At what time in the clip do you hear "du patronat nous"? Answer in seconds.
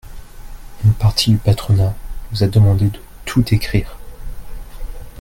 1.29-2.41